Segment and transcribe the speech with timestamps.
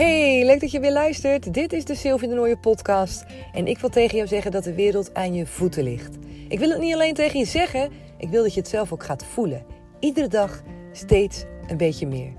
[0.00, 1.54] Hey, leuk dat je weer luistert.
[1.54, 3.24] Dit is de Sylvie de Nooie podcast.
[3.52, 6.16] En ik wil tegen jou zeggen dat de wereld aan je voeten ligt.
[6.48, 9.02] Ik wil het niet alleen tegen je zeggen, ik wil dat je het zelf ook
[9.02, 9.64] gaat voelen.
[9.98, 12.32] Iedere dag steeds een beetje meer.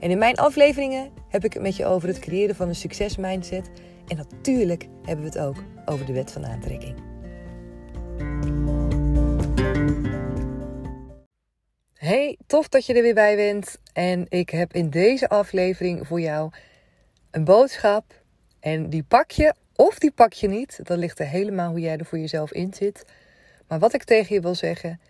[0.00, 3.70] En in mijn afleveringen heb ik het met je over het creëren van een succesmindset.
[4.08, 6.94] En natuurlijk hebben we het ook over de wet van aantrekking.
[11.94, 13.78] Hey, tof dat je er weer bij bent.
[13.92, 16.50] En ik heb in deze aflevering voor jou
[17.32, 18.04] een boodschap.
[18.60, 20.80] En die pak je of die pak je niet.
[20.82, 23.04] Dat ligt er helemaal hoe jij er voor jezelf in zit.
[23.68, 25.00] Maar wat ik tegen je wil zeggen,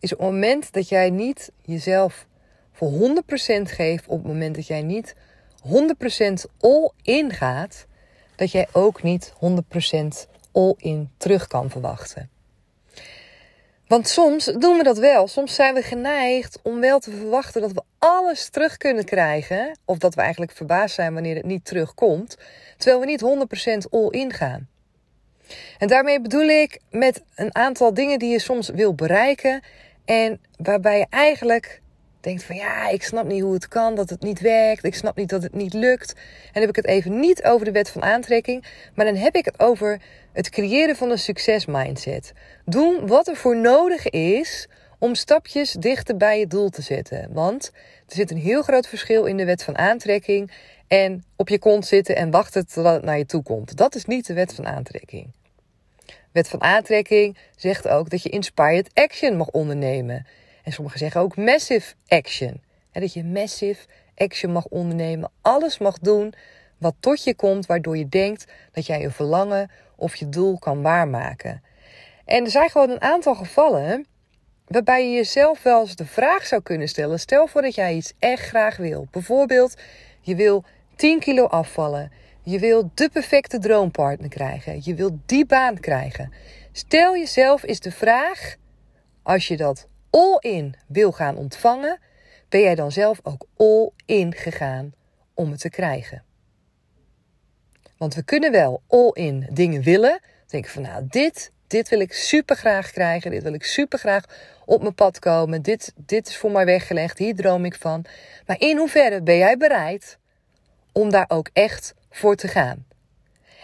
[0.00, 2.26] is op het moment dat jij niet jezelf
[2.72, 5.14] voor 100% geeft, op het moment dat jij niet
[5.66, 5.70] 100%
[6.60, 7.86] all in gaat,
[8.36, 9.36] dat jij ook niet 100%
[10.52, 12.30] all in terug kan verwachten.
[13.88, 15.28] Want soms doen we dat wel.
[15.28, 19.78] Soms zijn we geneigd om wel te verwachten dat we alles terug kunnen krijgen.
[19.84, 22.36] Of dat we eigenlijk verbaasd zijn wanneer het niet terugkomt.
[22.76, 24.68] Terwijl we niet 100% all in gaan.
[25.78, 29.62] En daarmee bedoel ik met een aantal dingen die je soms wil bereiken.
[30.04, 31.80] En waarbij je eigenlijk
[32.28, 34.84] denkt van ja, ik snap niet hoe het kan, dat het niet werkt.
[34.84, 36.12] Ik snap niet dat het niet lukt.
[36.12, 38.64] En dan heb ik het even niet over de wet van aantrekking.
[38.94, 40.00] Maar dan heb ik het over
[40.32, 42.32] het creëren van een succesmindset.
[42.64, 44.68] Doen wat er voor nodig is
[44.98, 47.28] om stapjes dichter bij je doel te zetten.
[47.32, 47.70] Want
[48.08, 50.52] er zit een heel groot verschil in de wet van aantrekking
[50.88, 53.76] en op je kont zitten en wachten totdat het naar je toe komt.
[53.76, 55.30] Dat is niet de wet van aantrekking.
[56.32, 60.26] Wet van aantrekking zegt ook dat je inspired action mag ondernemen.
[60.68, 62.60] En sommigen zeggen ook massive action.
[62.92, 65.30] dat je massive action mag ondernemen.
[65.42, 66.34] Alles mag doen
[66.78, 70.82] wat tot je komt, waardoor je denkt dat jij je verlangen of je doel kan
[70.82, 71.62] waarmaken.
[72.24, 74.06] En er zijn gewoon een aantal gevallen
[74.66, 77.20] waarbij je jezelf wel eens de vraag zou kunnen stellen.
[77.20, 79.06] Stel voor dat jij iets echt graag wil.
[79.10, 79.74] Bijvoorbeeld,
[80.20, 80.64] je wil
[80.96, 82.12] 10 kilo afvallen.
[82.42, 84.80] Je wil de perfecte droompartner krijgen.
[84.84, 86.32] Je wil die baan krijgen.
[86.72, 88.56] Stel jezelf eens de vraag,
[89.22, 91.98] als je dat all in wil gaan ontvangen,
[92.48, 94.92] ben jij dan zelf ook all in gegaan
[95.34, 96.22] om het te krijgen?
[97.98, 100.20] Want we kunnen wel all in dingen willen.
[100.46, 103.30] Denken van nou, dit, dit wil ik super graag krijgen.
[103.30, 104.24] Dit wil ik super graag
[104.64, 105.62] op mijn pad komen.
[105.62, 107.18] Dit, dit is voor mij weggelegd.
[107.18, 108.04] Hier droom ik van.
[108.46, 110.18] Maar in hoeverre ben jij bereid
[110.92, 112.86] om daar ook echt voor te gaan?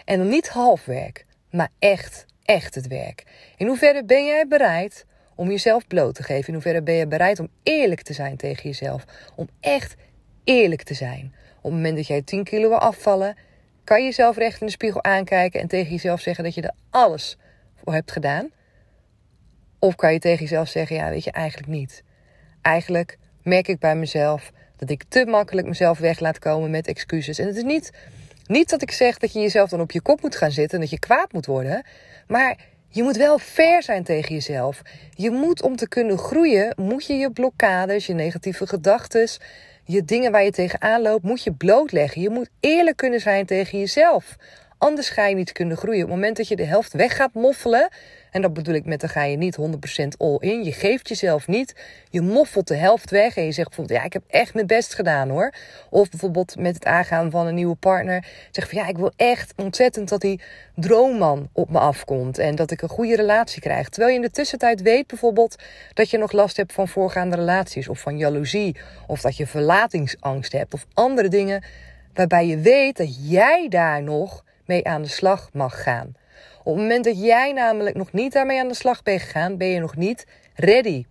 [0.05, 3.23] En dan niet half werk, maar echt, echt het werk.
[3.57, 5.05] In hoeverre ben jij bereid
[5.35, 6.47] om jezelf bloot te geven?
[6.47, 9.05] In hoeverre ben je bereid om eerlijk te zijn tegen jezelf?
[9.35, 9.95] Om echt
[10.43, 11.33] eerlijk te zijn.
[11.57, 13.35] Op het moment dat jij 10 kilo wil afvallen,
[13.83, 16.73] kan je jezelf recht in de spiegel aankijken en tegen jezelf zeggen dat je er
[16.89, 17.37] alles
[17.75, 18.49] voor hebt gedaan?
[19.79, 22.03] Of kan je tegen jezelf zeggen, ja, weet je, eigenlijk niet.
[22.61, 27.39] Eigenlijk merk ik bij mezelf dat ik te makkelijk mezelf weg laat komen met excuses.
[27.39, 27.91] En het is niet,
[28.47, 30.83] niet dat ik zeg dat je jezelf dan op je kop moet gaan zitten en
[30.83, 31.83] dat je kwaad moet worden.
[32.27, 32.57] Maar
[32.95, 34.81] je moet wel fair zijn tegen jezelf.
[35.09, 39.29] Je moet om te kunnen groeien, moet je je blokkades, je negatieve gedachten,
[39.83, 42.21] je dingen waar je tegenaan loopt, moet je blootleggen.
[42.21, 44.35] Je moet eerlijk kunnen zijn tegen jezelf.
[44.77, 46.03] Anders ga je niet kunnen groeien.
[46.03, 47.89] Op het moment dat je de helft weg gaat moffelen,
[48.31, 50.63] en dat bedoel ik met dan ga je niet 100% all in.
[50.63, 51.75] Je geeft jezelf niet.
[52.09, 54.93] Je moffelt de helft weg en je zegt bijvoorbeeld, ja, ik heb echt mijn best
[54.93, 55.53] gedaan hoor.
[55.89, 58.25] Of bijvoorbeeld met het aangaan van een nieuwe partner.
[58.51, 60.41] Zeg van, ja, ik wil echt ontzettend dat die
[60.75, 62.37] droomman op me afkomt.
[62.37, 63.89] En dat ik een goede relatie krijg.
[63.89, 65.55] Terwijl je in de tussentijd weet bijvoorbeeld
[65.93, 67.87] dat je nog last hebt van voorgaande relaties.
[67.87, 68.75] Of van jaloezie.
[69.07, 70.73] Of dat je verlatingsangst hebt.
[70.73, 71.63] Of andere dingen
[72.13, 76.13] waarbij je weet dat jij daar nog mee aan de slag mag gaan.
[76.63, 79.67] Op het moment dat jij namelijk nog niet daarmee aan de slag bent gegaan, ben
[79.67, 81.05] je nog niet ready.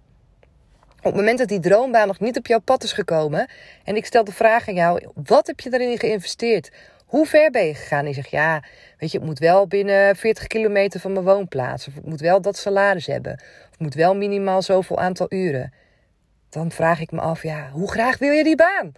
[0.99, 3.49] Op het moment dat die droombaan nog niet op jouw pad is gekomen
[3.85, 6.71] en ik stel de vraag aan jou: wat heb je daarin geïnvesteerd?
[7.07, 8.01] Hoe ver ben je gegaan?
[8.01, 8.63] En je zegt ja,
[8.99, 11.89] weet je, het moet wel binnen 40 kilometer van mijn woonplaats.
[11.89, 13.33] Of ik moet wel dat salaris hebben.
[13.33, 15.73] Of ik moet wel minimaal zoveel aantal uren.
[16.51, 18.93] Dan vraag ik me af, ja, hoe graag wil je die baan?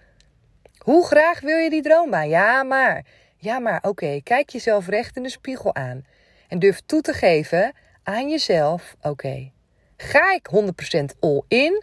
[0.78, 2.28] Hoe graag wil je die droombaan?
[2.28, 3.04] Ja, maar.
[3.46, 6.04] Ja, maar oké, kijk jezelf recht in de spiegel aan.
[6.48, 7.72] En durf toe te geven
[8.02, 9.50] aan jezelf: oké,
[9.96, 11.82] ga ik 100% all in?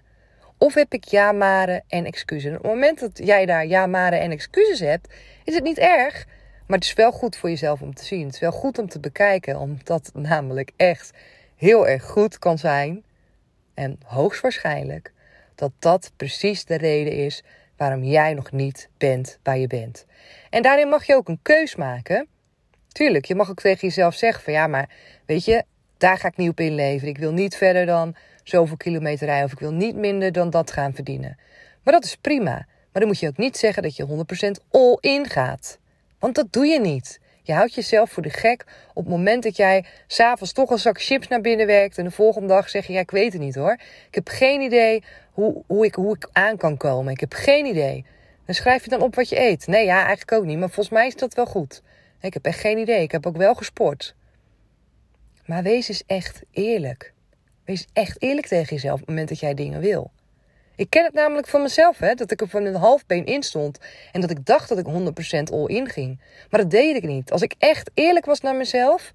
[0.57, 2.51] Of heb ik ja-maren en excuses?
[2.51, 5.13] En op het moment dat jij daar ja-maren en excuses hebt,
[5.43, 6.25] is het niet erg.
[6.67, 8.25] Maar het is wel goed voor jezelf om te zien.
[8.25, 11.11] Het is wel goed om te bekijken, omdat het namelijk echt
[11.55, 13.03] heel erg goed kan zijn.
[13.73, 15.11] En hoogstwaarschijnlijk
[15.55, 17.43] dat dat precies de reden is
[17.77, 20.05] waarom jij nog niet bent waar je bent.
[20.49, 22.27] En daarin mag je ook een keus maken.
[22.87, 24.89] Tuurlijk, je mag ook tegen jezelf zeggen van ja, maar
[25.25, 25.63] weet je,
[25.97, 27.09] daar ga ik niet op inleveren.
[27.09, 30.71] Ik wil niet verder dan zoveel kilometer rijden of ik wil niet minder dan dat
[30.71, 31.37] gaan verdienen.
[31.83, 32.51] Maar dat is prima.
[32.91, 34.25] Maar dan moet je ook niet zeggen dat je
[34.59, 35.79] 100% all in gaat.
[36.19, 37.19] Want dat doe je niet.
[37.45, 41.01] Je houdt jezelf voor de gek op het moment dat jij s'avonds toch een zak
[41.01, 41.97] chips naar binnen werkt.
[41.97, 43.73] En de volgende dag zeg je: Ja, ik weet het niet hoor.
[44.07, 47.13] Ik heb geen idee hoe, hoe, ik, hoe ik aan kan komen.
[47.13, 48.05] Ik heb geen idee.
[48.45, 49.67] Dan schrijf je dan op wat je eet.
[49.67, 50.57] Nee, ja, eigenlijk ook niet.
[50.57, 51.81] Maar volgens mij is dat wel goed.
[52.21, 53.01] Ik heb echt geen idee.
[53.01, 54.15] Ik heb ook wel gesport.
[55.45, 57.13] Maar wees eens echt eerlijk.
[57.65, 60.11] Wees echt eerlijk tegen jezelf op het moment dat jij dingen wil.
[60.75, 63.43] Ik ken het namelijk van mezelf, hè, dat ik er van een half been in
[63.43, 63.79] stond.
[64.11, 66.19] En dat ik dacht dat ik 100% all in ging.
[66.49, 67.31] Maar dat deed ik niet.
[67.31, 69.13] Als ik echt eerlijk was naar mezelf,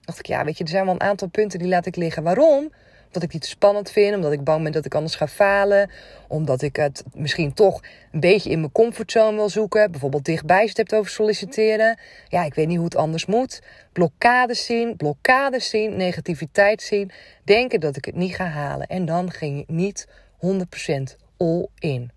[0.00, 2.22] dacht ik, ja, weet je, er zijn wel een aantal punten die laat ik liggen.
[2.22, 2.72] Waarom?
[3.06, 5.90] Omdat ik het spannend vind, omdat ik bang ben dat ik anders ga falen.
[6.28, 7.80] Omdat ik het misschien toch
[8.12, 9.90] een beetje in mijn comfortzone wil zoeken.
[9.90, 11.98] Bijvoorbeeld dichtbij zit hebt over solliciteren.
[12.28, 13.62] Ja, ik weet niet hoe het anders moet.
[13.92, 17.10] Blokkades zien, blokkades zien, negativiteit zien.
[17.44, 18.86] Denken dat ik het niet ga halen.
[18.86, 20.06] En dan ging ik niet
[20.40, 22.10] 100% all in.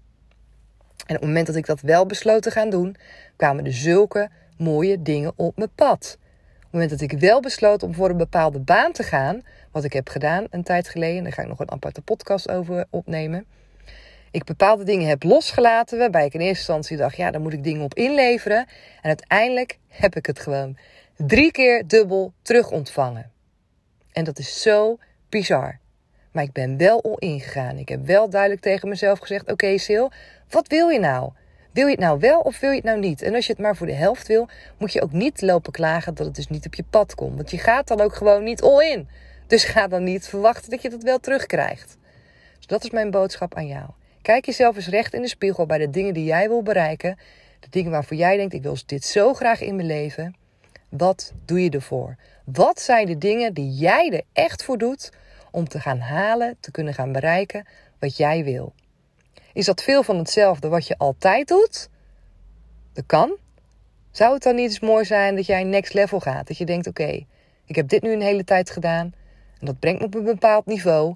[1.05, 2.95] En op het moment dat ik dat wel besloot te gaan doen,
[3.35, 6.17] kwamen er zulke mooie dingen op mijn pad.
[6.55, 9.41] Op het moment dat ik wel besloot om voor een bepaalde baan te gaan,
[9.71, 12.85] wat ik heb gedaan een tijd geleden, daar ga ik nog een aparte podcast over
[12.89, 13.45] opnemen.
[14.31, 17.63] Ik bepaalde dingen heb losgelaten, waarbij ik in eerste instantie dacht, ja, daar moet ik
[17.63, 18.57] dingen op inleveren.
[18.57, 18.67] En
[19.01, 20.77] uiteindelijk heb ik het gewoon
[21.17, 23.31] drie keer dubbel terug ontvangen.
[24.11, 24.97] En dat is zo
[25.29, 25.79] bizar.
[26.33, 27.77] Maar ik ben wel al ingegaan.
[27.77, 30.07] Ik heb wel duidelijk tegen mezelf gezegd: Oké, Sil,
[30.49, 31.31] wat wil je nou?
[31.71, 33.21] Wil je het nou wel of wil je het nou niet?
[33.21, 34.47] En als je het maar voor de helft wil,
[34.77, 37.35] moet je ook niet lopen klagen dat het dus niet op je pad komt.
[37.35, 39.07] Want je gaat dan ook gewoon niet all in.
[39.47, 41.97] Dus ga dan niet verwachten dat je dat wel terugkrijgt.
[42.57, 43.85] Dus dat is mijn boodschap aan jou.
[44.21, 47.17] Kijk jezelf eens recht in de spiegel bij de dingen die jij wil bereiken.
[47.59, 50.35] De dingen waarvoor jij denkt: ik wil dit zo graag in mijn leven.
[50.89, 52.15] Wat doe je ervoor?
[52.45, 55.11] Wat zijn de dingen die jij er echt voor doet
[55.53, 57.65] om te gaan halen, te kunnen gaan bereiken
[57.99, 58.73] wat jij wil.
[59.53, 61.89] Is dat veel van hetzelfde wat je altijd doet?
[62.93, 63.37] Dat kan.
[64.11, 66.47] Zou het dan niet eens mooi zijn dat jij next level gaat?
[66.47, 67.25] Dat je denkt: oké,
[67.65, 69.13] ik heb dit nu een hele tijd gedaan
[69.59, 71.15] en dat brengt me op een bepaald niveau,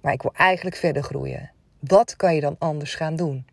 [0.00, 1.50] maar ik wil eigenlijk verder groeien.
[1.80, 3.46] Wat kan je dan anders gaan doen?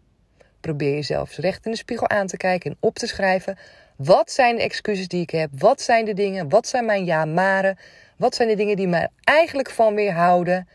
[0.60, 3.58] Probeer jezelf recht in de spiegel aan te kijken en op te schrijven.
[3.96, 5.50] Wat zijn de excuses die ik heb?
[5.58, 6.50] Wat zijn de dingen?
[6.50, 7.78] Wat zijn mijn ja-maren?
[8.18, 10.68] Wat zijn de dingen die mij eigenlijk van weerhouden,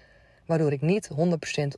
[0.47, 1.15] waardoor ik niet 100%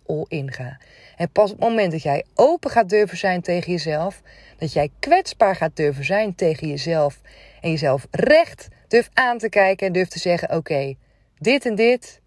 [0.07, 0.79] all in ga?
[1.17, 4.23] En pas op het moment dat jij open gaat durven zijn tegen jezelf,
[4.59, 7.21] dat jij kwetsbaar gaat durven zijn tegen jezelf
[7.61, 10.95] en jezelf recht durft aan te kijken en durft te zeggen: Oké,
[11.39, 12.21] dit en dit,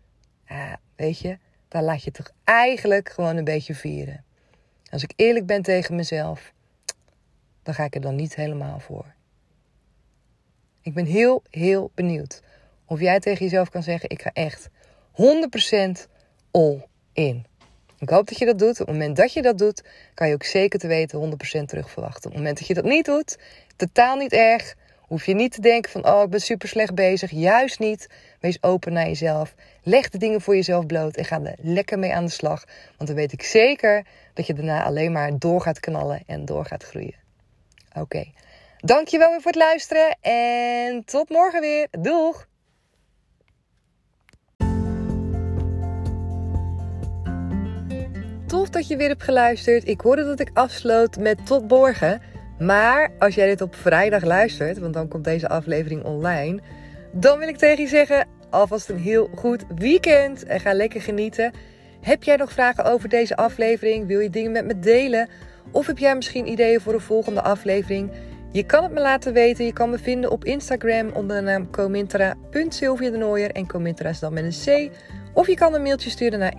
[0.47, 1.37] ja, weet je,
[1.67, 4.23] daar laat je toch eigenlijk gewoon een beetje vieren.
[4.89, 6.53] Als ik eerlijk ben tegen mezelf,
[7.63, 9.05] dan ga ik er dan niet helemaal voor.
[10.81, 12.41] Ik ben heel, heel benieuwd
[12.87, 14.69] of jij tegen jezelf kan zeggen: Ik ga echt
[15.11, 16.09] 100%
[16.51, 17.45] all in.
[17.99, 18.81] Ik hoop dat je dat doet.
[18.81, 22.25] Op het moment dat je dat doet, kan je ook zeker te weten 100% terugverwachten.
[22.25, 23.37] Op het moment dat je dat niet doet,
[23.75, 24.75] totaal niet erg.
[24.99, 27.31] Hoef je niet te denken van, oh, ik ben super slecht bezig.
[27.31, 28.09] Juist niet.
[28.39, 29.55] Wees open naar jezelf.
[29.83, 32.63] Leg de dingen voor jezelf bloot en ga er lekker mee aan de slag.
[32.97, 36.65] Want dan weet ik zeker dat je daarna alleen maar door gaat knallen en door
[36.65, 37.15] gaat groeien.
[37.93, 38.25] Oké.
[38.77, 41.87] Dankjewel weer voor het luisteren en tot morgen weer.
[41.91, 42.47] Doeg!
[48.47, 49.87] Tof dat je weer hebt geluisterd.
[49.87, 52.21] Ik hoorde dat ik afsloot met tot morgen.
[52.59, 56.59] Maar als jij dit op vrijdag luistert, want dan komt deze aflevering online,
[57.11, 61.51] dan wil ik tegen je zeggen: alvast een heel goed weekend en ga lekker genieten.
[62.01, 64.07] Heb jij nog vragen over deze aflevering?
[64.07, 65.29] Wil je dingen met me delen?
[65.71, 68.11] Of heb jij misschien ideeën voor een volgende aflevering?
[68.51, 69.65] Je kan het me laten weten.
[69.65, 74.43] Je kan me vinden op Instagram onder de naam comintra.sylvia En Comintra is dan met
[74.43, 74.91] een C.
[75.33, 76.53] Of je kan een mailtje sturen naar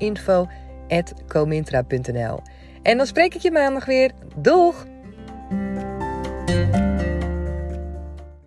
[0.89, 2.41] info.comintra.nl
[2.83, 4.13] En dan spreek ik je maandag weer.
[4.37, 4.87] Doeg!